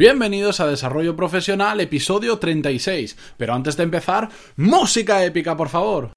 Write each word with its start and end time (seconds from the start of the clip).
Bienvenidos 0.00 0.60
a 0.60 0.66
Desarrollo 0.66 1.14
Profesional, 1.14 1.78
episodio 1.78 2.38
36. 2.38 3.18
Pero 3.36 3.52
antes 3.52 3.76
de 3.76 3.82
empezar, 3.82 4.30
música 4.56 5.22
épica, 5.26 5.58
por 5.58 5.68
favor. 5.68 6.12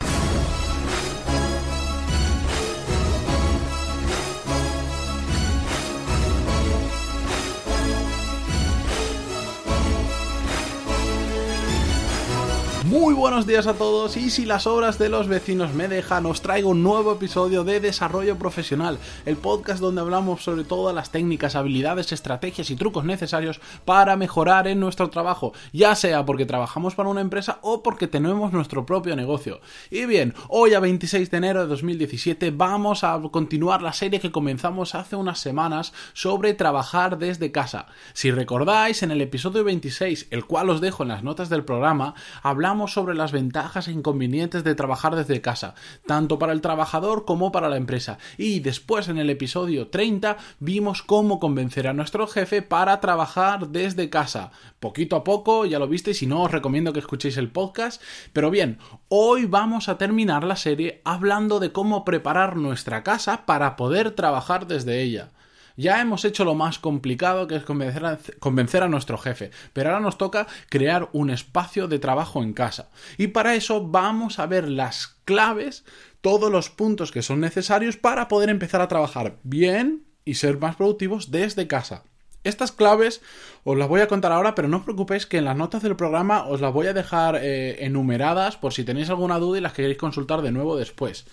Buenos 13.24 13.48
días 13.48 13.68
a 13.68 13.74
todos 13.76 14.18
y 14.18 14.30
si 14.30 14.46
las 14.46 14.68
obras 14.68 15.00
de 15.00 15.08
los 15.08 15.30
vecinos 15.30 15.74
me 15.74 15.88
dejan 15.88 16.26
os 16.26 16.42
traigo 16.42 16.72
un 16.72 16.84
nuevo 16.84 17.14
episodio 17.14 17.64
de 17.64 17.80
Desarrollo 17.80 18.38
Profesional, 18.38 19.00
el 19.26 19.38
podcast 19.38 19.80
donde 19.80 20.02
hablamos 20.02 20.44
sobre 20.44 20.66
todas 20.66 20.94
las 20.94 21.10
técnicas, 21.10 21.56
habilidades, 21.56 22.12
estrategias 22.12 22.70
y 22.70 22.76
trucos 22.76 23.06
necesarios 23.06 23.62
para 23.86 24.18
mejorar 24.18 24.68
en 24.68 24.82
nuestro 24.82 25.10
trabajo, 25.10 25.54
ya 25.72 25.96
sea 25.96 26.26
porque 26.26 26.46
trabajamos 26.46 26.96
para 26.96 27.08
una 27.08 27.22
empresa 27.22 27.60
o 27.62 27.82
porque 27.82 28.10
tenemos 28.10 28.52
nuestro 28.52 28.86
propio 28.86 29.16
negocio. 29.16 29.62
Y 29.90 30.06
bien, 30.06 30.34
hoy 30.50 30.74
a 30.74 30.82
26 30.82 31.32
de 31.32 31.38
enero 31.38 31.62
de 31.62 31.68
2017 31.68 32.52
vamos 32.52 33.06
a 33.06 33.18
continuar 33.32 33.82
la 33.82 33.94
serie 33.94 34.20
que 34.20 34.34
comenzamos 34.34 34.96
hace 34.96 35.16
unas 35.16 35.40
semanas 35.40 35.94
sobre 36.12 36.56
trabajar 36.56 37.18
desde 37.18 37.54
casa. 37.54 37.86
Si 38.12 38.32
recordáis, 38.32 39.02
en 39.02 39.12
el 39.12 39.22
episodio 39.22 39.64
26, 39.64 40.28
el 40.30 40.44
cual 40.44 40.70
os 40.70 40.82
dejo 40.82 41.04
en 41.04 41.10
las 41.10 41.24
notas 41.24 41.48
del 41.48 41.64
programa, 41.64 42.16
hablamos 42.42 42.92
sobre 42.92 43.13
las 43.16 43.32
ventajas 43.32 43.88
e 43.88 43.92
inconvenientes 43.92 44.64
de 44.64 44.76
trabajar 44.76 45.16
desde 45.16 45.42
casa, 45.42 45.76
tanto 46.06 46.40
para 46.40 46.54
el 46.54 46.62
trabajador 46.62 47.26
como 47.26 47.52
para 47.52 47.70
la 47.70 47.78
empresa. 47.78 48.18
Y 48.38 48.60
después 48.60 49.08
en 49.08 49.18
el 49.18 49.30
episodio 49.30 49.88
30 49.88 50.38
vimos 50.60 51.04
cómo 51.04 51.40
convencer 51.40 51.88
a 51.88 51.94
nuestro 51.94 52.28
jefe 52.28 52.62
para 52.62 53.00
trabajar 53.00 53.70
desde 53.70 54.10
casa. 54.10 54.52
Poquito 54.80 55.16
a 55.16 55.24
poco, 55.24 55.66
ya 55.66 55.80
lo 55.80 55.88
visteis, 55.88 56.18
si 56.18 56.28
no 56.28 56.44
os 56.44 56.52
recomiendo 56.52 56.94
que 56.94 57.00
escuchéis 57.00 57.38
el 57.38 57.50
podcast. 57.50 58.02
Pero 58.34 58.52
bien, 58.52 58.78
hoy 59.10 59.46
vamos 59.46 59.90
a 59.90 59.98
terminar 59.98 60.44
la 60.44 60.56
serie 60.56 61.02
hablando 61.04 61.60
de 61.60 61.72
cómo 61.72 62.06
preparar 62.06 62.56
nuestra 62.58 63.04
casa 63.04 63.46
para 63.46 63.76
poder 63.76 64.12
trabajar 64.12 64.68
desde 64.68 65.02
ella. 65.02 65.32
Ya 65.76 66.02
hemos 66.02 66.24
hecho 66.24 66.46
lo 66.46 66.54
más 66.54 66.78
complicado 66.78 67.48
que 67.48 67.56
es 67.56 67.64
convencer 67.64 68.84
a, 68.84 68.88
nuestro 68.88 69.18
jefe, 69.18 69.52
pero 69.74 69.90
ahora 69.90 70.02
nos 70.02 70.18
toca 70.18 70.48
crear 70.70 71.10
un 71.14 71.30
espacio 71.30 71.88
de 71.88 72.00
trabajo 72.00 72.44
en 72.44 72.54
casa. 72.54 72.90
Y 73.18 73.28
para 73.28 73.56
eso 73.56 73.86
vamos 73.86 74.40
a 74.40 74.46
ver 74.46 74.68
las 74.68 75.16
claves, 75.26 75.84
todos 76.22 76.52
los 76.52 76.70
puntos 76.70 77.12
que 77.12 77.24
son 77.24 77.40
necesarios 77.40 77.98
para 77.98 78.28
poder 78.28 78.50
empezar 78.50 78.82
a 78.82 78.88
trabajar 78.88 79.38
bien 79.44 80.04
y 80.26 80.36
ser 80.36 80.60
más 80.60 80.76
productivos 80.76 81.32
desde 81.32 81.68
casa. 81.68 82.04
Estas 82.44 82.72
claves 82.72 83.22
os 83.64 83.78
las 83.78 83.88
voy 83.88 84.02
a 84.02 84.08
contar 84.08 84.32
ahora, 84.32 84.54
pero 84.54 84.68
no 84.68 84.78
os 84.78 84.84
preocupéis 84.84 85.26
que 85.26 85.38
en 85.38 85.46
las 85.46 85.56
notas 85.56 85.82
del 85.82 85.96
programa 85.96 86.46
os 86.46 86.60
las 86.60 86.74
voy 86.74 86.88
a 86.88 86.94
dejar 86.94 87.40
eh, 87.42 87.86
enumeradas 87.86 88.58
por 88.58 88.74
si 88.74 88.84
tenéis 88.84 89.10
alguna 89.10 89.40
duda 89.40 89.58
y 89.58 89.62
las 89.62 89.74
queréis 89.74 89.98
consultar 89.98 90.42
de 90.42 90.52
nuevo 90.52 90.76
después. 90.76 91.26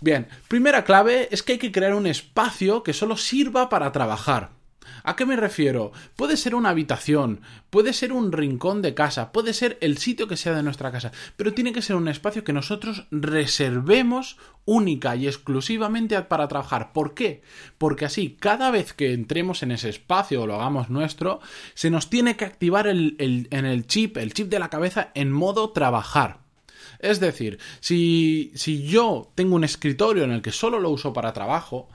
Bien, 0.00 0.28
primera 0.46 0.84
clave 0.84 1.28
es 1.32 1.42
que 1.42 1.52
hay 1.52 1.58
que 1.58 1.72
crear 1.72 1.94
un 1.94 2.06
espacio 2.06 2.84
que 2.84 2.92
solo 2.92 3.16
sirva 3.16 3.68
para 3.68 3.90
trabajar. 3.90 4.50
¿A 5.02 5.16
qué 5.16 5.26
me 5.26 5.36
refiero? 5.36 5.92
Puede 6.16 6.36
ser 6.36 6.54
una 6.54 6.70
habitación, 6.70 7.40
puede 7.70 7.92
ser 7.92 8.12
un 8.12 8.32
rincón 8.32 8.80
de 8.80 8.94
casa, 8.94 9.32
puede 9.32 9.52
ser 9.52 9.76
el 9.80 9.98
sitio 9.98 10.28
que 10.28 10.36
sea 10.36 10.54
de 10.54 10.62
nuestra 10.62 10.92
casa, 10.92 11.12
pero 11.36 11.52
tiene 11.52 11.72
que 11.72 11.82
ser 11.82 11.96
un 11.96 12.08
espacio 12.08 12.44
que 12.44 12.52
nosotros 12.52 13.06
reservemos 13.10 14.38
única 14.64 15.16
y 15.16 15.26
exclusivamente 15.26 16.20
para 16.22 16.48
trabajar. 16.48 16.92
¿Por 16.92 17.14
qué? 17.14 17.42
Porque 17.76 18.04
así, 18.04 18.36
cada 18.38 18.70
vez 18.70 18.92
que 18.92 19.12
entremos 19.12 19.62
en 19.62 19.72
ese 19.72 19.88
espacio 19.88 20.42
o 20.42 20.46
lo 20.46 20.54
hagamos 20.54 20.90
nuestro, 20.90 21.40
se 21.74 21.90
nos 21.90 22.08
tiene 22.08 22.36
que 22.36 22.44
activar 22.44 22.86
el, 22.86 23.16
en 23.18 23.66
el 23.66 23.86
chip, 23.86 24.16
el 24.16 24.32
chip 24.32 24.48
de 24.48 24.58
la 24.58 24.70
cabeza 24.70 25.10
en 25.14 25.32
modo 25.32 25.70
trabajar. 25.70 26.47
Es 26.98 27.20
decir, 27.20 27.58
si, 27.80 28.52
si 28.54 28.86
yo 28.86 29.30
tengo 29.34 29.54
un 29.54 29.64
escritorio 29.64 30.24
en 30.24 30.32
el 30.32 30.42
que 30.42 30.52
solo 30.52 30.80
lo 30.80 30.90
uso 30.90 31.12
para 31.12 31.32
trabajo, 31.32 31.88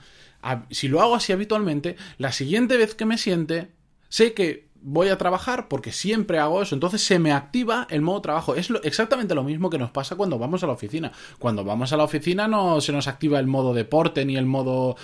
si 0.69 0.87
lo 0.87 1.01
hago 1.01 1.15
así 1.15 1.31
habitualmente, 1.31 1.95
la 2.17 2.31
siguiente 2.31 2.77
vez 2.77 2.95
que 2.95 3.05
me 3.05 3.17
siente, 3.17 3.69
sé 4.09 4.33
que 4.33 4.67
voy 4.83 5.07
a 5.07 5.17
trabajar 5.17 5.67
porque 5.69 5.91
siempre 5.91 6.39
hago 6.39 6.61
eso. 6.61 6.75
Entonces 6.75 7.03
se 7.03 7.17
me 7.17 7.31
activa 7.31 7.87
el 7.89 8.01
modo 8.01 8.21
trabajo. 8.21 8.55
Es 8.55 8.69
exactamente 8.83 9.33
lo 9.33 9.43
mismo 9.43 9.69
que 9.69 9.77
nos 9.77 9.91
pasa 9.91 10.15
cuando 10.15 10.37
vamos 10.37 10.63
a 10.63 10.67
la 10.67 10.73
oficina. 10.73 11.11
Cuando 11.39 11.63
vamos 11.63 11.93
a 11.93 11.97
la 11.97 12.03
oficina 12.03 12.47
no 12.47 12.81
se 12.81 12.91
nos 12.91 13.07
activa 13.07 13.39
el 13.39 13.47
modo 13.47 13.73
deporte 13.73 14.25
ni 14.25 14.35
el 14.35 14.45
modo 14.45 14.97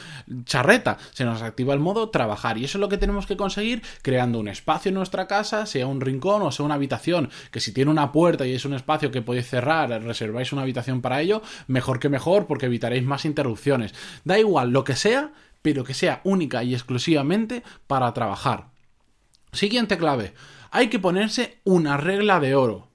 charreta. 0.43 0.97
Se 1.13 1.23
nos 1.23 1.41
activa 1.41 1.73
el 1.73 1.79
modo 1.79 2.09
trabajar. 2.09 2.57
Y 2.57 2.65
eso 2.65 2.77
es 2.77 2.81
lo 2.81 2.89
que 2.89 2.97
tenemos 2.97 3.25
que 3.25 3.37
conseguir 3.37 3.81
creando 4.01 4.39
un 4.39 4.49
espacio 4.49 4.89
en 4.89 4.95
nuestra 4.95 5.27
casa, 5.27 5.65
sea 5.65 5.87
un 5.87 6.01
rincón 6.01 6.41
o 6.41 6.51
sea 6.51 6.65
una 6.65 6.75
habitación. 6.75 7.29
Que 7.51 7.61
si 7.61 7.71
tiene 7.71 7.89
una 7.89 8.11
puerta 8.11 8.45
y 8.45 8.53
es 8.53 8.65
un 8.65 8.73
espacio 8.73 9.11
que 9.11 9.21
podéis 9.21 9.47
cerrar, 9.47 9.89
reserváis 10.03 10.51
una 10.51 10.63
habitación 10.63 11.01
para 11.01 11.21
ello, 11.21 11.41
mejor 11.67 11.99
que 11.99 12.09
mejor 12.09 12.47
porque 12.47 12.65
evitaréis 12.65 13.05
más 13.05 13.25
interrupciones. 13.25 13.93
Da 14.25 14.37
igual 14.37 14.71
lo 14.71 14.83
que 14.83 14.95
sea, 14.95 15.31
pero 15.61 15.83
que 15.83 15.93
sea 15.93 16.21
única 16.23 16.63
y 16.63 16.73
exclusivamente 16.73 17.63
para 17.87 18.13
trabajar. 18.13 18.78
Siguiente 19.51 19.97
clave. 19.97 20.33
Hay 20.71 20.89
que 20.89 20.99
ponerse 20.99 21.59
una 21.63 21.97
regla 21.97 22.39
de 22.39 22.55
oro. 22.55 22.89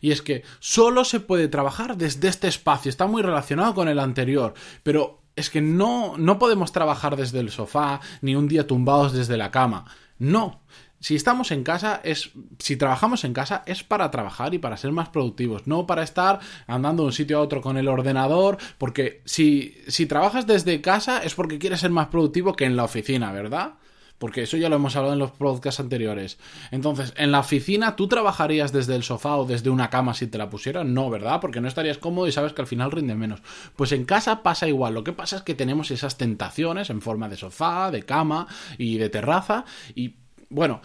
Y 0.00 0.12
es 0.12 0.22
que 0.22 0.44
solo 0.60 1.04
se 1.04 1.20
puede 1.20 1.48
trabajar 1.48 1.96
desde 1.96 2.28
este 2.28 2.48
espacio. 2.48 2.88
Está 2.88 3.06
muy 3.06 3.22
relacionado 3.22 3.74
con 3.74 3.88
el 3.88 3.98
anterior. 3.98 4.54
Pero 4.82 5.22
es 5.36 5.50
que 5.50 5.60
no, 5.60 6.16
no 6.18 6.38
podemos 6.38 6.72
trabajar 6.72 7.16
desde 7.16 7.40
el 7.40 7.50
sofá 7.50 8.00
ni 8.20 8.34
un 8.34 8.48
día 8.48 8.66
tumbados 8.66 9.12
desde 9.12 9.36
la 9.36 9.50
cama. 9.50 9.86
No. 10.18 10.60
Si 11.00 11.16
estamos 11.16 11.50
en 11.50 11.64
casa, 11.64 12.00
es. 12.04 12.30
Si 12.60 12.76
trabajamos 12.76 13.24
en 13.24 13.32
casa, 13.32 13.64
es 13.66 13.82
para 13.82 14.12
trabajar 14.12 14.54
y 14.54 14.58
para 14.58 14.76
ser 14.76 14.92
más 14.92 15.08
productivos, 15.08 15.66
no 15.66 15.84
para 15.84 16.04
estar 16.04 16.38
andando 16.68 17.02
de 17.02 17.08
un 17.08 17.12
sitio 17.12 17.38
a 17.38 17.40
otro 17.40 17.60
con 17.60 17.76
el 17.76 17.88
ordenador. 17.88 18.58
Porque 18.78 19.20
si, 19.24 19.76
si 19.88 20.06
trabajas 20.06 20.46
desde 20.46 20.80
casa 20.80 21.18
es 21.24 21.34
porque 21.34 21.58
quieres 21.58 21.80
ser 21.80 21.90
más 21.90 22.06
productivo 22.06 22.54
que 22.54 22.66
en 22.66 22.76
la 22.76 22.84
oficina, 22.84 23.32
¿verdad? 23.32 23.74
Porque 24.22 24.42
eso 24.42 24.56
ya 24.56 24.68
lo 24.68 24.76
hemos 24.76 24.94
hablado 24.94 25.14
en 25.14 25.18
los 25.18 25.32
podcasts 25.32 25.80
anteriores. 25.80 26.38
Entonces, 26.70 27.12
en 27.16 27.32
la 27.32 27.40
oficina, 27.40 27.96
¿tú 27.96 28.06
trabajarías 28.06 28.70
desde 28.70 28.94
el 28.94 29.02
sofá 29.02 29.34
o 29.34 29.44
desde 29.44 29.68
una 29.68 29.90
cama 29.90 30.14
si 30.14 30.28
te 30.28 30.38
la 30.38 30.48
pusieran? 30.48 30.94
No, 30.94 31.10
¿verdad? 31.10 31.40
Porque 31.40 31.60
no 31.60 31.66
estarías 31.66 31.98
cómodo 31.98 32.28
y 32.28 32.30
sabes 32.30 32.52
que 32.52 32.60
al 32.60 32.68
final 32.68 32.92
rinde 32.92 33.16
menos. 33.16 33.42
Pues 33.74 33.90
en 33.90 34.04
casa 34.04 34.44
pasa 34.44 34.68
igual. 34.68 34.94
Lo 34.94 35.02
que 35.02 35.12
pasa 35.12 35.34
es 35.34 35.42
que 35.42 35.56
tenemos 35.56 35.90
esas 35.90 36.18
tentaciones 36.18 36.88
en 36.88 37.02
forma 37.02 37.28
de 37.28 37.36
sofá, 37.36 37.90
de 37.90 38.04
cama 38.04 38.46
y 38.78 38.96
de 38.96 39.08
terraza. 39.08 39.64
Y 39.96 40.14
bueno, 40.50 40.82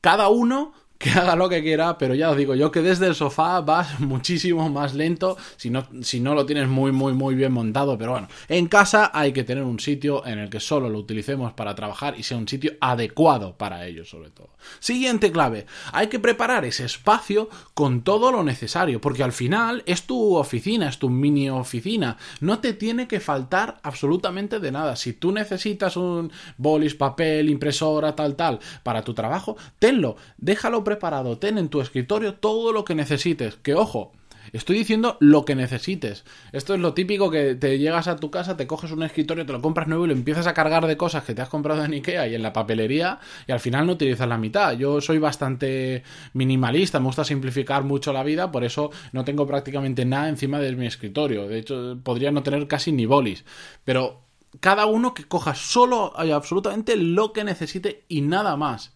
cada 0.00 0.30
uno 0.30 0.72
que 1.02 1.10
haga 1.10 1.34
lo 1.34 1.48
que 1.48 1.62
quiera, 1.62 1.98
pero 1.98 2.14
ya 2.14 2.30
os 2.30 2.36
digo 2.36 2.54
yo 2.54 2.70
que 2.70 2.80
desde 2.80 3.08
el 3.08 3.16
sofá 3.16 3.60
vas 3.60 3.98
muchísimo 4.00 4.68
más 4.70 4.94
lento 4.94 5.36
si 5.56 5.68
no, 5.68 5.86
si 6.00 6.20
no 6.20 6.34
lo 6.34 6.46
tienes 6.46 6.68
muy, 6.68 6.92
muy, 6.92 7.12
muy 7.12 7.34
bien 7.34 7.52
montado. 7.52 7.98
Pero 7.98 8.12
bueno, 8.12 8.28
en 8.48 8.68
casa 8.68 9.10
hay 9.12 9.32
que 9.32 9.42
tener 9.42 9.64
un 9.64 9.80
sitio 9.80 10.24
en 10.24 10.38
el 10.38 10.48
que 10.48 10.60
solo 10.60 10.88
lo 10.88 11.00
utilicemos 11.00 11.52
para 11.54 11.74
trabajar 11.74 12.14
y 12.16 12.22
sea 12.22 12.36
un 12.36 12.46
sitio 12.46 12.74
adecuado 12.80 13.56
para 13.56 13.84
ello, 13.86 14.04
sobre 14.04 14.30
todo. 14.30 14.50
Siguiente 14.78 15.32
clave, 15.32 15.66
hay 15.92 16.06
que 16.06 16.20
preparar 16.20 16.64
ese 16.64 16.84
espacio 16.84 17.48
con 17.74 18.02
todo 18.02 18.30
lo 18.30 18.44
necesario, 18.44 19.00
porque 19.00 19.24
al 19.24 19.32
final 19.32 19.82
es 19.86 20.04
tu 20.04 20.36
oficina, 20.36 20.88
es 20.88 20.98
tu 20.98 21.10
mini 21.10 21.50
oficina. 21.50 22.16
No 22.40 22.60
te 22.60 22.74
tiene 22.74 23.08
que 23.08 23.18
faltar 23.18 23.80
absolutamente 23.82 24.60
de 24.60 24.70
nada. 24.70 24.94
Si 24.94 25.14
tú 25.14 25.32
necesitas 25.32 25.96
un 25.96 26.30
bolis, 26.56 26.94
papel, 26.94 27.50
impresora, 27.50 28.14
tal, 28.14 28.36
tal, 28.36 28.60
para 28.84 29.02
tu 29.02 29.14
trabajo, 29.14 29.56
tenlo, 29.80 30.16
déjalo 30.38 30.84
preparado, 30.84 30.91
ten 31.38 31.58
en 31.58 31.68
tu 31.68 31.80
escritorio 31.80 32.34
todo 32.34 32.72
lo 32.72 32.84
que 32.84 32.94
necesites. 32.94 33.56
Que 33.56 33.74
ojo, 33.74 34.12
Estoy 34.52 34.76
diciendo 34.76 35.16
lo 35.20 35.44
que 35.44 35.54
necesites. 35.54 36.24
Esto 36.52 36.74
es 36.74 36.80
lo 36.80 36.94
típico 36.94 37.30
que 37.30 37.54
te 37.54 37.78
llegas 37.78 38.08
a 38.08 38.16
tu 38.16 38.30
casa, 38.30 38.56
te 38.56 38.66
coges 38.66 38.90
un 38.90 39.02
escritorio, 39.02 39.46
te 39.46 39.52
lo 39.52 39.62
compras 39.62 39.86
nuevo 39.86 40.04
y 40.04 40.08
lo 40.08 40.14
empiezas 40.14 40.46
a 40.46 40.54
cargar 40.54 40.86
de 40.86 40.96
cosas 40.96 41.24
que 41.24 41.34
te 41.34 41.42
has 41.42 41.48
comprado 41.48 41.84
en 41.84 41.92
Ikea 41.92 42.26
y 42.26 42.34
en 42.34 42.42
la 42.42 42.52
papelería 42.52 43.20
y 43.46 43.52
al 43.52 43.60
final 43.60 43.86
no 43.86 43.92
utilizas 43.92 44.28
la 44.28 44.38
mitad. 44.38 44.72
Yo 44.72 45.00
soy 45.00 45.18
bastante 45.18 46.02
minimalista, 46.32 46.98
me 46.98 47.06
gusta 47.06 47.24
simplificar 47.24 47.84
mucho 47.84 48.12
la 48.12 48.24
vida, 48.24 48.50
por 48.50 48.64
eso 48.64 48.90
no 49.12 49.24
tengo 49.24 49.46
prácticamente 49.46 50.04
nada 50.04 50.28
encima 50.28 50.58
de 50.58 50.74
mi 50.74 50.86
escritorio. 50.86 51.46
De 51.46 51.58
hecho, 51.58 51.98
podría 52.02 52.32
no 52.32 52.42
tener 52.42 52.66
casi 52.66 52.90
ni 52.92 53.06
bolis. 53.06 53.44
Pero 53.84 54.22
cada 54.60 54.86
uno 54.86 55.14
que 55.14 55.24
coja 55.24 55.54
solo 55.54 56.12
absolutamente 56.16 56.96
lo 56.96 57.32
que 57.32 57.44
necesite 57.44 58.04
y 58.08 58.22
nada 58.22 58.56
más. 58.56 58.92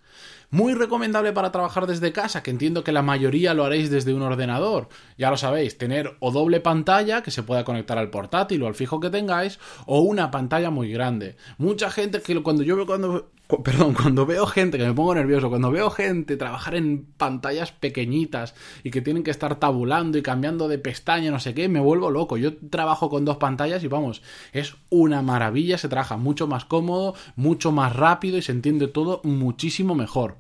Muy 0.51 0.75
recomendable 0.75 1.33
para 1.33 1.51
trabajar 1.51 1.87
desde 1.87 2.13
casa, 2.13 2.43
que 2.43 2.51
entiendo 2.51 2.85
que 2.85 2.93
la 2.93 3.03
mayoría 3.03 3.55
lo 3.55 3.65
haréis 3.65 3.91
desde 3.91 4.15
un 4.15 4.23
ordenador. 4.23 4.89
Ya 5.19 5.31
lo 5.31 5.37
sabéis, 5.37 5.77
tener 5.79 6.17
o 6.21 6.31
doble 6.31 6.61
pantalla 6.61 7.23
que 7.23 7.31
se 7.31 7.43
pueda 7.43 7.65
conectar 7.65 7.99
al 7.99 8.11
portátil 8.11 8.63
o 8.63 8.67
al 8.67 8.75
fijo 8.75 9.01
que 9.01 9.11
tengáis, 9.11 9.59
o 9.87 10.01
una 10.01 10.31
pantalla 10.31 10.71
muy 10.71 10.93
grande. 10.93 11.37
Mucha 11.59 11.91
gente 11.91 12.21
que 12.21 12.43
cuando 12.43 12.63
yo 12.63 12.77
veo 12.77 12.87
cuando 12.87 13.31
perdón, 13.65 13.95
cuando 13.95 14.27
veo 14.27 14.47
gente, 14.47 14.79
que 14.79 14.85
me 14.85 14.93
pongo 14.93 15.15
nervioso, 15.15 15.49
cuando 15.49 15.71
veo 15.71 15.91
gente 15.91 16.37
trabajar 16.37 16.75
en 16.75 17.07
pantallas 17.17 17.73
pequeñitas 17.73 18.55
y 18.83 18.91
que 18.91 19.01
tienen 19.01 19.23
que 19.23 19.31
estar 19.31 19.59
tabulando 19.61 20.19
y 20.19 20.23
cambiando 20.23 20.69
de 20.69 20.79
pestaña, 20.79 21.31
no 21.31 21.39
sé 21.39 21.55
qué, 21.55 21.69
me 21.69 21.81
vuelvo 21.81 22.11
loco. 22.11 22.37
Yo 22.37 22.57
trabajo 22.57 23.09
con 23.09 23.25
dos 23.25 23.37
pantallas 23.37 23.85
y 23.85 23.89
vamos, 23.89 24.23
es 24.53 24.75
una 24.91 25.23
maravilla, 25.23 25.79
se 25.79 25.89
trabaja 25.89 26.17
mucho 26.17 26.47
más 26.47 26.65
cómodo, 26.65 27.15
mucho 27.37 27.71
más 27.73 27.95
rápido 27.95 28.39
y 28.39 28.43
se 28.43 28.53
entiende 28.53 28.89
todo 28.89 29.21
muchísimo 29.23 29.95
mejor. 29.95 30.37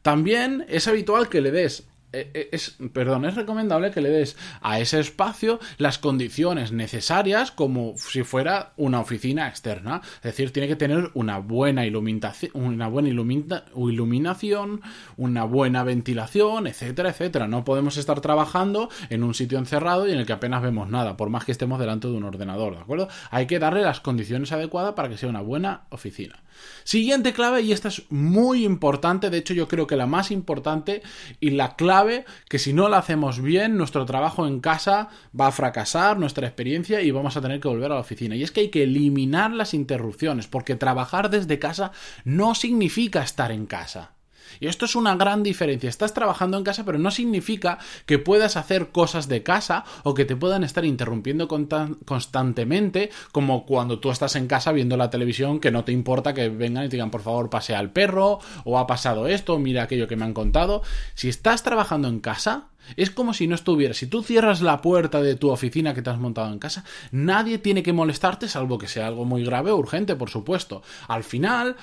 También 0.00 0.64
es 0.68 0.88
habitual 0.88 1.28
que 1.28 1.40
le 1.40 1.52
des 1.52 1.86
es, 2.12 2.76
perdón, 2.92 3.24
es 3.24 3.34
recomendable 3.34 3.90
que 3.90 4.00
le 4.00 4.10
des 4.10 4.36
a 4.60 4.80
ese 4.80 5.00
espacio 5.00 5.58
las 5.78 5.98
condiciones 5.98 6.72
necesarias 6.72 7.50
como 7.50 7.94
si 7.96 8.22
fuera 8.22 8.72
una 8.76 9.00
oficina 9.00 9.48
externa. 9.48 10.02
Es 10.16 10.22
decir, 10.22 10.52
tiene 10.52 10.68
que 10.68 10.76
tener 10.76 11.10
una 11.14 11.38
buena 11.38 11.86
iluminación, 11.86 12.52
una 12.54 12.88
buena 12.88 13.08
iluminación, 13.08 14.82
una 15.16 15.44
buena 15.44 15.84
ventilación, 15.84 16.66
etcétera, 16.66 17.10
etcétera. 17.10 17.48
No 17.48 17.64
podemos 17.64 17.96
estar 17.96 18.20
trabajando 18.20 18.88
en 19.10 19.22
un 19.22 19.34
sitio 19.34 19.58
encerrado 19.58 20.08
y 20.08 20.12
en 20.12 20.18
el 20.18 20.26
que 20.26 20.32
apenas 20.32 20.62
vemos 20.62 20.88
nada, 20.88 21.16
por 21.16 21.30
más 21.30 21.44
que 21.44 21.52
estemos 21.52 21.78
delante 21.78 22.08
de 22.08 22.14
un 22.14 22.24
ordenador, 22.24 22.74
¿de 22.74 22.82
acuerdo? 22.82 23.08
Hay 23.30 23.46
que 23.46 23.58
darle 23.58 23.82
las 23.82 24.00
condiciones 24.00 24.52
adecuadas 24.52 24.94
para 24.94 25.08
que 25.08 25.16
sea 25.16 25.28
una 25.28 25.40
buena 25.40 25.82
oficina. 25.90 26.42
Siguiente 26.84 27.32
clave, 27.32 27.62
y 27.62 27.72
esta 27.72 27.88
es 27.88 28.04
muy 28.10 28.64
importante, 28.64 29.30
de 29.30 29.38
hecho 29.38 29.54
yo 29.54 29.68
creo 29.68 29.86
que 29.86 29.96
la 29.96 30.06
más 30.06 30.30
importante 30.30 31.02
y 31.40 31.50
la 31.50 31.76
clave 31.76 32.01
que 32.48 32.58
si 32.58 32.72
no 32.72 32.88
la 32.88 32.98
hacemos 32.98 33.40
bien, 33.40 33.76
nuestro 33.76 34.06
trabajo 34.06 34.46
en 34.46 34.60
casa 34.60 35.08
va 35.38 35.48
a 35.48 35.52
fracasar, 35.52 36.18
nuestra 36.18 36.46
experiencia 36.46 37.00
y 37.00 37.10
vamos 37.10 37.36
a 37.36 37.40
tener 37.40 37.60
que 37.60 37.68
volver 37.68 37.92
a 37.92 37.96
la 37.96 38.00
oficina. 38.00 38.36
Y 38.36 38.42
es 38.42 38.50
que 38.50 38.60
hay 38.60 38.68
que 38.68 38.84
eliminar 38.84 39.52
las 39.52 39.74
interrupciones, 39.74 40.46
porque 40.46 40.76
trabajar 40.76 41.30
desde 41.30 41.58
casa 41.58 41.92
no 42.24 42.54
significa 42.54 43.22
estar 43.22 43.52
en 43.52 43.66
casa. 43.66 44.12
Y 44.60 44.66
esto 44.66 44.84
es 44.84 44.96
una 44.96 45.16
gran 45.16 45.42
diferencia. 45.42 45.88
Estás 45.88 46.14
trabajando 46.14 46.58
en 46.58 46.64
casa, 46.64 46.84
pero 46.84 46.98
no 46.98 47.10
significa 47.10 47.78
que 48.06 48.18
puedas 48.18 48.56
hacer 48.56 48.88
cosas 48.88 49.28
de 49.28 49.42
casa 49.42 49.84
o 50.02 50.14
que 50.14 50.24
te 50.24 50.36
puedan 50.36 50.64
estar 50.64 50.84
interrumpiendo 50.84 51.48
constantemente, 51.48 53.10
como 53.32 53.66
cuando 53.66 53.98
tú 53.98 54.10
estás 54.10 54.36
en 54.36 54.46
casa 54.46 54.72
viendo 54.72 54.96
la 54.96 55.10
televisión, 55.10 55.60
que 55.60 55.70
no 55.70 55.84
te 55.84 55.92
importa 55.92 56.34
que 56.34 56.48
vengan 56.48 56.84
y 56.84 56.88
digan, 56.88 57.10
por 57.10 57.22
favor, 57.22 57.50
pase 57.50 57.74
al 57.74 57.90
perro, 57.90 58.38
o 58.64 58.78
ha 58.78 58.86
pasado 58.86 59.26
esto, 59.26 59.58
mira 59.58 59.84
aquello 59.84 60.08
que 60.08 60.16
me 60.16 60.24
han 60.24 60.34
contado. 60.34 60.82
Si 61.14 61.28
estás 61.28 61.62
trabajando 61.62 62.08
en 62.08 62.20
casa, 62.20 62.68
es 62.96 63.10
como 63.10 63.34
si 63.34 63.46
no 63.46 63.54
estuvieras. 63.54 63.96
Si 63.96 64.06
tú 64.06 64.22
cierras 64.22 64.60
la 64.60 64.80
puerta 64.80 65.22
de 65.22 65.36
tu 65.36 65.50
oficina 65.50 65.94
que 65.94 66.02
te 66.02 66.10
has 66.10 66.18
montado 66.18 66.52
en 66.52 66.58
casa, 66.58 66.84
nadie 67.10 67.58
tiene 67.58 67.82
que 67.82 67.92
molestarte, 67.92 68.48
salvo 68.48 68.78
que 68.78 68.88
sea 68.88 69.06
algo 69.06 69.24
muy 69.24 69.44
grave 69.44 69.70
o 69.70 69.76
urgente, 69.76 70.16
por 70.16 70.30
supuesto. 70.30 70.82
Al 71.08 71.24
final, 71.24 71.76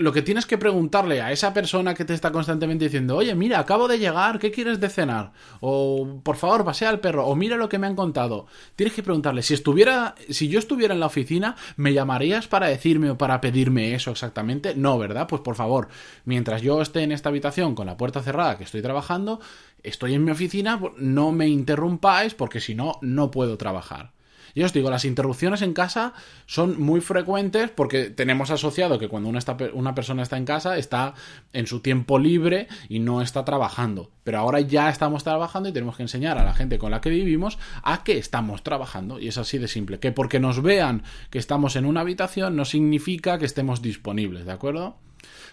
lo 0.00 0.12
que 0.12 0.22
tienes 0.22 0.46
que 0.46 0.58
preguntarle 0.58 1.20
a 1.20 1.30
esa 1.30 1.52
persona 1.52 1.94
que 1.94 2.04
te 2.04 2.14
está 2.14 2.32
constantemente 2.32 2.84
diciendo, 2.84 3.16
oye, 3.16 3.34
mira, 3.34 3.58
acabo 3.58 3.86
de 3.86 3.98
llegar, 3.98 4.38
¿qué 4.38 4.50
quieres 4.50 4.80
de 4.80 4.88
cenar? 4.88 5.32
O 5.60 6.20
por 6.22 6.36
favor, 6.36 6.64
pasea 6.64 6.88
al 6.88 7.00
perro, 7.00 7.26
o 7.26 7.36
mira 7.36 7.56
lo 7.56 7.68
que 7.68 7.78
me 7.78 7.86
han 7.86 7.96
contado. 7.96 8.46
Tienes 8.76 8.94
que 8.94 9.02
preguntarle, 9.02 9.42
si 9.42 9.54
estuviera, 9.54 10.14
si 10.30 10.48
yo 10.48 10.58
estuviera 10.58 10.94
en 10.94 11.00
la 11.00 11.06
oficina, 11.06 11.56
¿me 11.76 11.92
llamarías 11.92 12.48
para 12.48 12.68
decirme 12.68 13.10
o 13.10 13.18
para 13.18 13.40
pedirme 13.40 13.94
eso 13.94 14.10
exactamente? 14.10 14.74
No, 14.74 14.98
¿verdad? 14.98 15.26
Pues 15.28 15.42
por 15.42 15.54
favor, 15.54 15.88
mientras 16.24 16.62
yo 16.62 16.80
esté 16.80 17.02
en 17.02 17.12
esta 17.12 17.28
habitación 17.28 17.74
con 17.74 17.86
la 17.86 17.96
puerta 17.96 18.22
cerrada 18.22 18.56
que 18.56 18.64
estoy 18.64 18.82
trabajando, 18.82 19.40
estoy 19.82 20.14
en 20.14 20.24
mi 20.24 20.30
oficina, 20.30 20.80
no 20.96 21.32
me 21.32 21.48
interrumpáis 21.48 22.34
porque 22.34 22.60
si 22.60 22.74
no, 22.74 22.98
no 23.02 23.30
puedo 23.30 23.58
trabajar. 23.58 24.12
Y 24.54 24.62
os 24.62 24.72
digo, 24.72 24.90
las 24.90 25.04
interrupciones 25.04 25.62
en 25.62 25.72
casa 25.72 26.12
son 26.46 26.80
muy 26.80 27.00
frecuentes 27.00 27.70
porque 27.70 28.10
tenemos 28.10 28.50
asociado 28.50 28.98
que 28.98 29.08
cuando 29.08 29.28
una, 29.28 29.38
está, 29.38 29.56
una 29.72 29.94
persona 29.94 30.22
está 30.22 30.36
en 30.36 30.44
casa 30.44 30.78
está 30.78 31.14
en 31.52 31.66
su 31.66 31.80
tiempo 31.80 32.18
libre 32.18 32.68
y 32.88 32.98
no 32.98 33.22
está 33.22 33.44
trabajando. 33.44 34.10
Pero 34.24 34.38
ahora 34.38 34.60
ya 34.60 34.88
estamos 34.90 35.24
trabajando 35.24 35.68
y 35.68 35.72
tenemos 35.72 35.96
que 35.96 36.02
enseñar 36.02 36.38
a 36.38 36.44
la 36.44 36.54
gente 36.54 36.78
con 36.78 36.90
la 36.90 37.00
que 37.00 37.10
vivimos 37.10 37.58
a 37.82 38.04
que 38.04 38.18
estamos 38.18 38.62
trabajando. 38.62 39.18
Y 39.18 39.28
es 39.28 39.38
así 39.38 39.58
de 39.58 39.68
simple. 39.68 39.98
Que 39.98 40.12
porque 40.12 40.40
nos 40.40 40.62
vean 40.62 41.02
que 41.30 41.38
estamos 41.38 41.76
en 41.76 41.86
una 41.86 42.00
habitación 42.00 42.56
no 42.56 42.64
significa 42.64 43.38
que 43.38 43.46
estemos 43.46 43.82
disponibles, 43.82 44.46
¿de 44.46 44.52
acuerdo? 44.52 44.96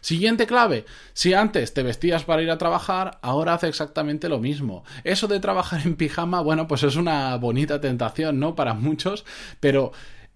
Siguiente 0.02 0.48
clave. 0.48 0.86
Si 1.14 1.34
antes 1.34 1.74
te 1.74 1.84
vestías 1.84 2.24
para 2.24 2.42
ir 2.42 2.52
a 2.52 2.58
trabajar, 2.58 3.20
ahora 3.22 3.54
hace 3.54 3.68
exactamente 3.68 4.30
lo 4.30 4.40
mismo. 4.40 4.84
Eso 5.04 5.28
de 5.28 5.40
trabajar 5.40 5.82
en 5.86 5.96
pijama, 5.96 6.42
bueno, 6.42 6.68
pues 6.68 6.84
es 6.84 6.96
una 6.96 7.36
bonita 7.38 7.82
tentación, 7.82 8.40
¿no? 8.40 8.56
Para 8.56 8.74
muchos, 8.74 9.26
pero 9.60 9.92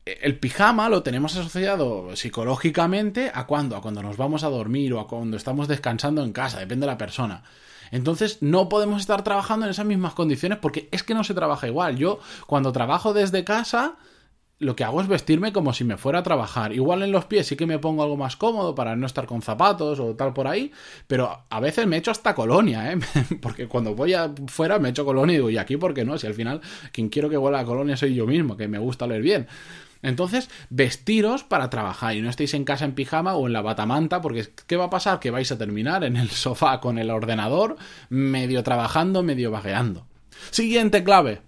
el 0.05 0.39
pijama 0.39 0.89
lo 0.89 1.03
tenemos 1.03 1.35
asociado 1.35 2.15
psicológicamente 2.15 3.31
a 3.33 3.45
cuando, 3.45 3.75
a 3.75 3.81
cuando 3.81 4.01
nos 4.01 4.17
vamos 4.17 4.43
a 4.43 4.49
dormir 4.49 4.93
o 4.93 4.99
a 4.99 5.07
cuando 5.07 5.37
estamos 5.37 5.67
descansando 5.67 6.23
en 6.23 6.33
casa, 6.33 6.59
depende 6.59 6.85
de 6.85 6.91
la 6.91 6.97
persona. 6.97 7.43
Entonces 7.91 8.37
no 8.41 8.69
podemos 8.69 9.01
estar 9.01 9.23
trabajando 9.23 9.65
en 9.65 9.71
esas 9.71 9.85
mismas 9.85 10.13
condiciones 10.13 10.57
porque 10.59 10.87
es 10.91 11.03
que 11.03 11.13
no 11.13 11.23
se 11.23 11.33
trabaja 11.33 11.67
igual. 11.67 11.97
Yo 11.97 12.19
cuando 12.47 12.71
trabajo 12.71 13.13
desde 13.13 13.43
casa 13.43 13.95
lo 14.61 14.75
que 14.75 14.83
hago 14.83 15.01
es 15.01 15.07
vestirme 15.07 15.51
como 15.51 15.73
si 15.73 15.83
me 15.83 15.97
fuera 15.97 16.19
a 16.19 16.23
trabajar. 16.23 16.71
Igual 16.71 17.01
en 17.01 17.11
los 17.11 17.25
pies 17.25 17.47
sí 17.47 17.55
que 17.55 17.65
me 17.65 17.79
pongo 17.79 18.03
algo 18.03 18.15
más 18.15 18.35
cómodo 18.35 18.75
para 18.75 18.95
no 18.95 19.07
estar 19.07 19.25
con 19.25 19.41
zapatos 19.41 19.99
o 19.99 20.15
tal 20.15 20.33
por 20.33 20.47
ahí, 20.47 20.71
pero 21.07 21.45
a 21.49 21.59
veces 21.59 21.87
me 21.87 21.97
echo 21.97 22.11
hasta 22.11 22.35
colonia, 22.35 22.91
¿eh? 22.93 22.99
Porque 23.41 23.67
cuando 23.67 23.95
voy 23.95 24.13
afuera 24.13 24.77
me 24.77 24.89
echo 24.89 25.03
colonia 25.03 25.33
y 25.33 25.37
digo, 25.37 25.49
¿y 25.49 25.57
aquí 25.57 25.77
por 25.77 25.95
qué 25.95 26.05
no? 26.05 26.15
Si 26.19 26.27
al 26.27 26.35
final 26.35 26.61
quien 26.91 27.09
quiero 27.09 27.27
que 27.27 27.39
huela 27.39 27.59
a 27.59 27.65
colonia 27.65 27.97
soy 27.97 28.13
yo 28.13 28.27
mismo, 28.27 28.55
que 28.55 28.67
me 28.67 28.77
gusta 28.77 29.07
leer 29.07 29.23
bien. 29.23 29.47
Entonces, 30.03 30.49
vestiros 30.69 31.43
para 31.43 31.71
trabajar 31.71 32.15
y 32.15 32.21
no 32.21 32.29
estéis 32.29 32.53
en 32.53 32.63
casa 32.63 32.85
en 32.85 32.93
pijama 32.93 33.33
o 33.33 33.47
en 33.47 33.53
la 33.53 33.61
batamanta, 33.61 34.21
porque 34.21 34.47
¿qué 34.67 34.75
va 34.75 34.85
a 34.85 34.89
pasar? 34.91 35.19
Que 35.19 35.31
vais 35.31 35.51
a 35.51 35.57
terminar 35.57 36.03
en 36.03 36.17
el 36.17 36.29
sofá 36.29 36.79
con 36.79 36.99
el 36.99 37.09
ordenador, 37.09 37.77
medio 38.09 38.61
trabajando, 38.61 39.23
medio 39.23 39.49
vagueando. 39.49 40.05
Siguiente 40.51 41.03
clave 41.03 41.41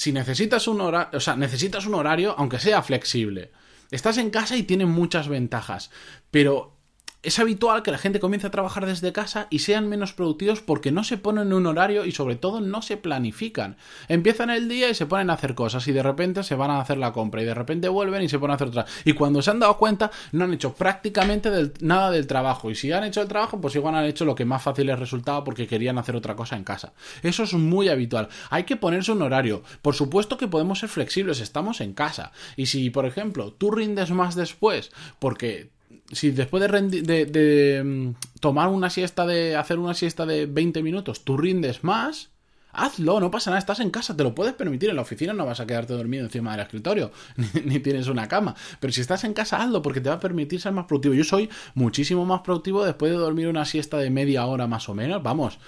si 0.00 0.12
necesitas 0.12 0.66
un 0.66 0.80
horario, 0.80 1.18
o 1.18 1.20
sea, 1.20 1.36
necesitas 1.36 1.84
un 1.84 1.94
horario, 1.94 2.34
aunque 2.38 2.58
sea 2.58 2.80
flexible. 2.80 3.50
Estás 3.90 4.16
en 4.16 4.30
casa 4.30 4.56
y 4.56 4.62
tiene 4.62 4.86
muchas 4.86 5.28
ventajas, 5.28 5.90
pero 6.30 6.79
es 7.22 7.38
habitual 7.38 7.82
que 7.82 7.90
la 7.90 7.98
gente 7.98 8.18
comience 8.18 8.46
a 8.46 8.50
trabajar 8.50 8.86
desde 8.86 9.12
casa 9.12 9.46
y 9.50 9.58
sean 9.58 9.88
menos 9.88 10.14
productivos 10.14 10.62
porque 10.62 10.90
no 10.90 11.04
se 11.04 11.18
ponen 11.18 11.52
un 11.52 11.66
horario 11.66 12.06
y 12.06 12.12
sobre 12.12 12.36
todo 12.36 12.60
no 12.60 12.80
se 12.80 12.96
planifican. 12.96 13.76
Empiezan 14.08 14.48
el 14.48 14.68
día 14.68 14.88
y 14.88 14.94
se 14.94 15.04
ponen 15.04 15.28
a 15.28 15.34
hacer 15.34 15.54
cosas 15.54 15.86
y 15.86 15.92
de 15.92 16.02
repente 16.02 16.42
se 16.42 16.54
van 16.54 16.70
a 16.70 16.80
hacer 16.80 16.96
la 16.96 17.12
compra 17.12 17.42
y 17.42 17.44
de 17.44 17.52
repente 17.52 17.88
vuelven 17.88 18.22
y 18.22 18.28
se 18.30 18.38
ponen 18.38 18.52
a 18.52 18.54
hacer 18.54 18.68
otras. 18.68 18.90
Y 19.04 19.12
cuando 19.12 19.42
se 19.42 19.50
han 19.50 19.60
dado 19.60 19.76
cuenta 19.76 20.10
no 20.32 20.44
han 20.44 20.54
hecho 20.54 20.72
prácticamente 20.72 21.72
nada 21.80 22.10
del 22.10 22.26
trabajo 22.26 22.70
y 22.70 22.74
si 22.74 22.90
han 22.90 23.04
hecho 23.04 23.20
el 23.20 23.28
trabajo 23.28 23.60
pues 23.60 23.76
igual 23.76 23.96
han 23.96 24.06
hecho 24.06 24.24
lo 24.24 24.34
que 24.34 24.46
más 24.46 24.62
fácil 24.62 24.86
les 24.86 24.98
resultaba 24.98 25.44
porque 25.44 25.66
querían 25.66 25.98
hacer 25.98 26.16
otra 26.16 26.36
cosa 26.36 26.56
en 26.56 26.64
casa. 26.64 26.94
Eso 27.22 27.42
es 27.42 27.52
muy 27.52 27.90
habitual. 27.90 28.28
Hay 28.48 28.64
que 28.64 28.76
ponerse 28.76 29.12
un 29.12 29.20
horario. 29.20 29.62
Por 29.82 29.94
supuesto 29.94 30.38
que 30.38 30.48
podemos 30.48 30.78
ser 30.78 30.88
flexibles, 30.88 31.40
estamos 31.40 31.82
en 31.82 31.92
casa. 31.92 32.32
Y 32.56 32.66
si 32.66 32.88
por 32.88 33.04
ejemplo 33.04 33.52
tú 33.52 33.70
rindes 33.70 34.10
más 34.10 34.36
después 34.36 34.90
porque 35.18 35.70
si 36.12 36.30
después 36.30 36.62
de, 36.62 37.26
de, 37.26 37.82
mm, 37.84 38.14
tomar 38.40 38.68
una 38.68 38.90
siesta 38.90 39.26
de 39.26 39.56
hacer 39.56 39.78
una 39.78 39.94
siesta 39.94 40.26
de 40.26 40.46
20 40.46 40.82
minutos, 40.82 41.24
tú 41.24 41.36
rindes 41.36 41.84
más, 41.84 42.30
Hazlo, 42.72 43.18
no 43.20 43.30
pasa 43.30 43.50
nada, 43.50 43.58
estás 43.58 43.80
en 43.80 43.90
casa, 43.90 44.16
te 44.16 44.22
lo 44.22 44.34
puedes 44.34 44.54
permitir. 44.54 44.90
En 44.90 44.96
la 44.96 45.02
oficina 45.02 45.32
no 45.32 45.44
vas 45.44 45.60
a 45.60 45.66
quedarte 45.66 45.94
dormido 45.94 46.24
encima 46.24 46.52
del 46.52 46.60
escritorio, 46.60 47.10
ni, 47.64 47.80
tienes 47.80 48.08
una 48.08 48.28
cama. 48.28 48.54
Pero 48.78 48.92
si 48.92 49.00
estás 49.00 49.24
en 49.24 49.32
casa, 49.32 49.62
hazlo 49.62 49.82
porque 49.82 50.00
te 50.00 50.08
va 50.08 50.16
a 50.16 50.20
permitir 50.20 50.60
ser 50.60 50.72
más 50.72 50.86
productivo. 50.86 51.14
Yo 51.14 51.24
soy 51.24 51.50
muchísimo 51.74 52.24
más 52.24 52.42
productivo 52.42 52.84
después 52.84 53.12
de 53.12 53.18
dormir 53.18 53.48
una 53.48 53.64
siesta 53.64 53.98
de 53.98 54.10
media 54.10 54.46
hora 54.46 54.66
más 54.66 54.88
o 54.88 54.94
menos. 54.94 55.22
Vamos, 55.22 55.58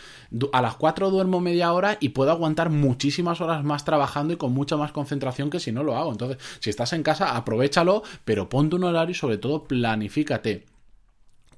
a 0.52 0.62
las 0.62 0.76
4 0.76 1.10
duermo 1.10 1.40
media 1.40 1.72
hora 1.72 1.98
y 2.00 2.10
puedo 2.10 2.30
aguantar 2.30 2.70
muchísimas 2.70 3.40
horas 3.40 3.64
más 3.64 3.84
trabajando 3.84 4.34
y 4.34 4.36
con 4.36 4.52
mucha 4.52 4.76
más 4.76 4.92
concentración 4.92 5.50
que 5.50 5.60
si 5.60 5.72
no 5.72 5.82
lo 5.82 5.96
hago. 5.96 6.12
Entonces, 6.12 6.38
si 6.60 6.70
estás 6.70 6.92
en 6.92 7.02
casa, 7.02 7.36
aprovechalo, 7.36 8.02
pero 8.24 8.48
ponte 8.48 8.76
un 8.76 8.84
horario 8.84 9.12
y 9.12 9.14
sobre 9.14 9.38
todo 9.38 9.64
planifícate. 9.64 10.71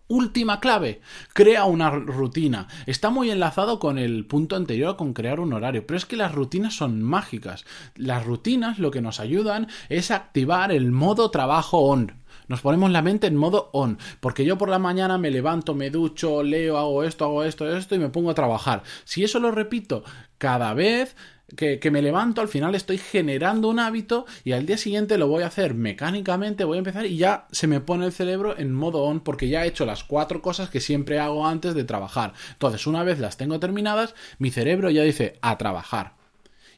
Última 0.06 0.60
clave, 0.60 1.00
crea 1.32 1.64
una 1.64 1.88
rutina. 1.90 2.68
Está 2.84 3.08
muy 3.08 3.30
enlazado 3.30 3.78
con 3.78 3.96
el 3.96 4.26
punto 4.26 4.54
anterior, 4.54 4.96
con 4.96 5.14
crear 5.14 5.40
un 5.40 5.54
horario, 5.54 5.86
pero 5.86 5.96
es 5.96 6.04
que 6.04 6.16
las 6.16 6.34
rutinas 6.34 6.74
son 6.74 7.02
mágicas. 7.02 7.64
Las 7.96 8.26
rutinas 8.26 8.78
lo 8.78 8.90
que 8.90 9.00
nos 9.00 9.18
ayudan 9.18 9.68
es 9.88 10.10
activar 10.10 10.72
el 10.72 10.92
modo 10.92 11.30
trabajo 11.30 11.78
on. 11.78 12.23
Nos 12.48 12.60
ponemos 12.60 12.90
la 12.90 13.02
mente 13.02 13.26
en 13.26 13.36
modo 13.36 13.70
on, 13.72 13.98
porque 14.20 14.44
yo 14.44 14.58
por 14.58 14.68
la 14.68 14.78
mañana 14.78 15.18
me 15.18 15.30
levanto, 15.30 15.74
me 15.74 15.90
ducho, 15.90 16.42
leo, 16.42 16.78
hago 16.78 17.04
esto, 17.04 17.24
hago 17.24 17.44
esto, 17.44 17.76
esto 17.76 17.94
y 17.94 17.98
me 17.98 18.08
pongo 18.08 18.30
a 18.30 18.34
trabajar. 18.34 18.82
Si 19.04 19.24
eso 19.24 19.40
lo 19.40 19.50
repito 19.50 20.04
cada 20.38 20.74
vez, 20.74 21.16
que, 21.56 21.90
me 21.90 22.02
levanto, 22.02 22.40
al 22.40 22.48
final 22.48 22.74
estoy 22.74 22.98
generando 22.98 23.68
un 23.68 23.78
hábito 23.78 24.26
y 24.44 24.52
al 24.52 24.66
día 24.66 24.76
siguiente 24.76 25.18
lo 25.18 25.28
voy 25.28 25.42
a 25.42 25.48
hacer 25.48 25.74
mecánicamente, 25.74 26.64
voy 26.64 26.76
a 26.76 26.78
empezar 26.78 27.06
y 27.06 27.16
ya 27.16 27.46
se 27.52 27.66
me 27.66 27.80
pone 27.80 28.06
el 28.06 28.12
cerebro 28.12 28.58
en 28.58 28.72
modo 28.72 29.02
on 29.02 29.20
porque 29.20 29.48
ya 29.48 29.64
he 29.64 29.68
hecho 29.68 29.86
las 29.86 30.04
cuatro 30.04 30.42
cosas 30.42 30.70
que 30.70 30.80
siempre 30.80 31.20
hago 31.20 31.46
antes 31.46 31.74
de 31.74 31.84
trabajar. 31.84 32.32
Entonces, 32.52 32.86
una 32.86 33.04
vez 33.04 33.18
las 33.20 33.36
tengo 33.36 33.60
terminadas, 33.60 34.14
mi 34.38 34.50
cerebro 34.50 34.90
ya 34.90 35.02
dice 35.02 35.38
a 35.42 35.56
trabajar. 35.58 36.23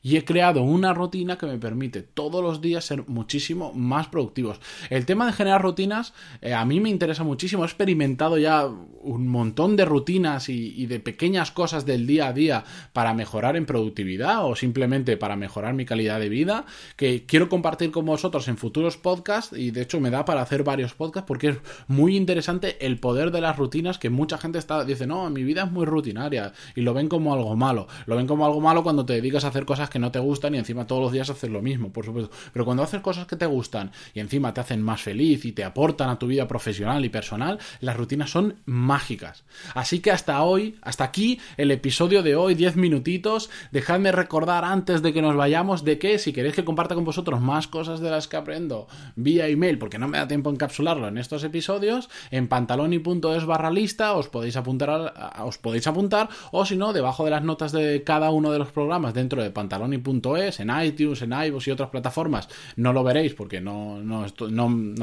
Y 0.06 0.16
he 0.16 0.24
creado 0.24 0.62
una 0.62 0.94
rutina 0.94 1.36
que 1.36 1.46
me 1.46 1.58
permite 1.58 2.00
todos 2.00 2.40
los 2.40 2.60
días 2.60 2.84
ser 2.84 3.08
muchísimo 3.08 3.72
más 3.72 4.06
productivos. 4.06 4.60
El 4.88 5.04
tema 5.04 5.26
de 5.26 5.32
generar 5.32 5.60
rutinas 5.60 6.14
eh, 6.42 6.54
a 6.54 6.64
mí 6.64 6.78
me 6.78 6.90
interesa 6.90 7.24
muchísimo. 7.24 7.64
He 7.64 7.66
experimentado 7.66 8.38
ya 8.38 8.66
un 9.06 9.26
montón 9.26 9.74
de 9.74 9.84
rutinas 9.84 10.48
y, 10.48 10.86
de 10.86 11.00
pequeñas 11.00 11.50
cosas 11.50 11.86
del 11.86 12.06
día 12.06 12.28
a 12.28 12.32
día 12.32 12.64
para 12.92 13.14
mejorar 13.14 13.56
en 13.56 13.66
productividad 13.66 14.44
o 14.44 14.54
simplemente 14.54 15.16
para 15.16 15.34
mejorar 15.34 15.74
mi 15.74 15.84
calidad 15.84 16.20
de 16.20 16.28
vida 16.28 16.66
que 16.94 17.24
quiero 17.26 17.48
compartir 17.48 17.90
con 17.90 18.06
vosotros 18.06 18.46
en 18.46 18.58
futuros 18.58 18.96
podcasts 18.96 19.56
y 19.56 19.72
de 19.72 19.82
hecho 19.82 19.98
me 19.98 20.10
da 20.10 20.24
para 20.24 20.42
hacer 20.42 20.62
varios 20.62 20.94
podcasts 20.94 21.26
porque 21.26 21.48
es 21.48 21.56
muy 21.88 22.16
interesante 22.16 22.84
el 22.86 22.98
poder 22.98 23.32
de 23.32 23.40
las 23.40 23.56
rutinas 23.56 23.98
que 23.98 24.10
mucha 24.10 24.38
gente 24.38 24.58
está 24.58 24.84
dice 24.84 25.06
no 25.06 25.28
mi 25.30 25.42
vida 25.42 25.64
es 25.64 25.72
muy 25.72 25.86
rutinaria 25.86 26.52
y 26.74 26.82
lo 26.82 26.94
ven 26.94 27.08
como 27.08 27.32
algo 27.32 27.56
malo 27.56 27.88
lo 28.06 28.16
ven 28.16 28.26
como 28.26 28.46
algo 28.46 28.60
malo 28.60 28.82
cuando 28.82 29.04
te 29.04 29.14
dedicas 29.14 29.44
a 29.44 29.48
hacer 29.48 29.64
cosas 29.64 29.90
que 29.90 29.95
no 29.98 30.10
te 30.10 30.18
gustan 30.18 30.54
y 30.54 30.58
encima 30.58 30.86
todos 30.86 31.02
los 31.02 31.12
días 31.12 31.30
haces 31.30 31.50
lo 31.50 31.62
mismo 31.62 31.92
por 31.92 32.04
supuesto. 32.04 32.34
Pero 32.52 32.64
cuando 32.64 32.82
haces 32.82 33.00
cosas 33.00 33.26
que 33.26 33.36
te 33.36 33.46
gustan 33.46 33.92
y 34.14 34.20
encima 34.20 34.52
te 34.54 34.60
hacen 34.60 34.82
más 34.82 35.02
feliz 35.02 35.44
y 35.44 35.52
te 35.52 35.64
aportan 35.64 36.08
a 36.08 36.18
tu 36.18 36.26
vida 36.26 36.48
profesional 36.48 37.04
y 37.04 37.08
personal 37.08 37.58
las 37.80 37.96
rutinas 37.96 38.30
son 38.30 38.56
mágicas. 38.64 39.44
Así 39.74 40.00
que 40.00 40.10
hasta 40.10 40.42
hoy 40.42 40.76
hasta 40.82 41.04
aquí 41.04 41.40
el 41.56 41.70
episodio 41.70 42.22
de 42.22 42.36
hoy 42.36 42.54
10 42.54 42.76
minutitos. 42.76 43.50
Dejadme 43.72 44.12
recordar 44.12 44.64
antes 44.64 45.02
de 45.02 45.12
que 45.12 45.22
nos 45.22 45.36
vayamos 45.36 45.84
de 45.84 45.98
que 45.98 46.18
si 46.18 46.32
queréis 46.32 46.54
que 46.54 46.64
comparta 46.64 46.94
con 46.94 47.04
vosotros 47.04 47.40
más 47.40 47.66
cosas 47.66 48.00
de 48.00 48.10
las 48.10 48.28
que 48.28 48.36
aprendo 48.36 48.86
vía 49.14 49.48
email 49.48 49.78
porque 49.78 49.98
no 49.98 50.08
me 50.08 50.18
da 50.18 50.28
tiempo 50.28 50.50
encapsularlo 50.50 51.08
en 51.08 51.18
estos 51.18 51.44
episodios 51.44 52.08
en 52.30 52.48
pantaloni.es 52.48 53.44
barra 53.44 53.70
lista 53.70 54.14
os 54.14 54.28
podéis 54.28 54.56
apuntar 54.56 55.14
os 55.44 55.58
podéis 55.58 55.86
apuntar 55.86 56.28
o 56.52 56.64
si 56.64 56.76
no 56.76 56.92
debajo 56.92 57.24
de 57.24 57.30
las 57.30 57.42
notas 57.42 57.72
de 57.72 58.02
cada 58.04 58.30
uno 58.30 58.52
de 58.52 58.58
los 58.58 58.72
programas 58.72 59.14
dentro 59.14 59.42
de 59.42 59.50
pantaloni.es 59.78 60.60
en 60.60 60.70
iTunes 60.82 61.22
en 61.22 61.32
iVoox 61.32 61.68
y 61.68 61.70
otras 61.70 61.90
plataformas 61.90 62.48
no 62.76 62.92
lo 62.92 63.04
veréis 63.04 63.34
porque 63.34 63.60
no, 63.60 63.98
no, 64.02 64.26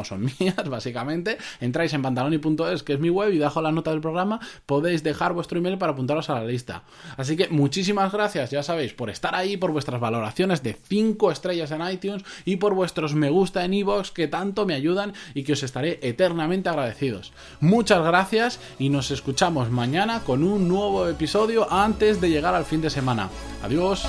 son 0.04 0.30
mías 0.40 0.70
básicamente 0.70 1.38
entráis 1.60 1.94
en 1.94 2.02
pantaloni.es 2.02 2.84
que 2.84 2.94
es 2.94 3.00
mi 3.00 3.10
web 3.10 3.34
y 3.34 3.38
debajo 3.38 3.62
las 3.62 3.74
notas 3.74 3.94
del 3.94 4.02
programa 4.02 4.40
podéis 4.66 5.04
dejar 5.04 5.34
vuestro 5.34 5.58
email 5.58 5.78
para 5.78 5.94
apuntaros 5.94 6.30
a 6.30 6.36
la 6.36 6.46
lista 6.46 6.84
así 7.18 7.36
que 7.36 7.48
muchísimas 7.50 8.12
gracias 8.12 8.52
ya 8.52 8.64
sabéis 8.64 8.94
por 8.94 9.10
estar 9.10 9.36
ahí 9.36 9.58
por 9.58 9.72
vuestras 9.72 10.00
valoraciones 10.00 10.64
de 10.64 10.74
5 10.74 11.32
estrellas 11.32 11.72
en 11.72 11.88
iTunes 11.88 12.24
y 12.46 12.58
por 12.58 12.74
vuestros 12.74 13.14
me 13.16 13.30
gusta 13.30 13.66
en 13.66 13.74
iVoox 13.74 14.12
que 14.12 14.28
tanto 14.28 14.66
me 14.66 14.74
ayudan 14.74 15.14
y 15.34 15.44
que 15.44 15.54
os 15.54 15.64
estaré 15.64 16.00
eternamente 16.02 16.70
agradecidos. 16.70 17.34
Muchas 17.60 18.04
gracias 18.04 18.60
y 18.80 18.90
nos 18.90 19.12
escuchamos 19.12 19.70
mañana 19.70 20.22
con 20.22 20.44
un 20.44 20.68
nuevo 20.68 21.08
episodio 21.08 21.72
antes 21.72 22.22
de 22.22 22.30
llegar 22.30 22.56
al 22.56 22.66
fin 22.66 22.82
de 22.82 22.90
semana. 22.90 23.30
Adiós. 23.64 24.08